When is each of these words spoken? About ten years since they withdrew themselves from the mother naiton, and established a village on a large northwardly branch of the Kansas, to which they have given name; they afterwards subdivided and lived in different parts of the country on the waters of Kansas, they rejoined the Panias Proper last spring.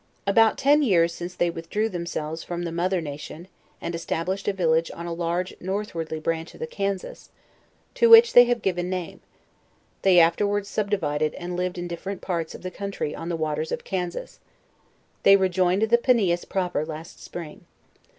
About 0.25 0.57
ten 0.57 0.81
years 0.81 1.13
since 1.13 1.35
they 1.35 1.51
withdrew 1.51 1.87
themselves 1.87 2.41
from 2.43 2.63
the 2.63 2.71
mother 2.71 3.03
naiton, 3.03 3.45
and 3.79 3.93
established 3.93 4.47
a 4.47 4.51
village 4.51 4.89
on 4.95 5.05
a 5.05 5.13
large 5.13 5.53
northwardly 5.59 6.19
branch 6.19 6.55
of 6.55 6.59
the 6.59 6.65
Kansas, 6.65 7.29
to 7.93 8.09
which 8.09 8.33
they 8.33 8.45
have 8.45 8.63
given 8.63 8.89
name; 8.89 9.21
they 10.01 10.19
afterwards 10.19 10.67
subdivided 10.67 11.35
and 11.35 11.55
lived 11.55 11.77
in 11.77 11.87
different 11.87 12.21
parts 12.21 12.55
of 12.55 12.63
the 12.63 12.71
country 12.71 13.13
on 13.13 13.29
the 13.29 13.35
waters 13.37 13.71
of 13.71 13.83
Kansas, 13.83 14.39
they 15.21 15.35
rejoined 15.35 15.83
the 15.83 15.99
Panias 15.99 16.45
Proper 16.45 16.83
last 16.83 17.21
spring. 17.23 17.67